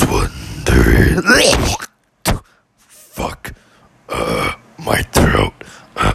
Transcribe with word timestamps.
was 0.00 0.06
wondering. 0.08 1.22
Fuck. 2.76 3.52
Uh, 4.08 4.54
my 4.78 5.02